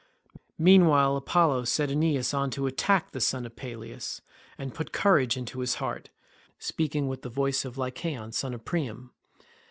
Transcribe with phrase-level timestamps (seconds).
[0.57, 4.19] Meanwhile Apollo set Aeneas on to attack the son of Peleus,
[4.57, 6.09] and put courage into his heart,
[6.57, 9.11] speaking with the voice of Lycaon son of Priam.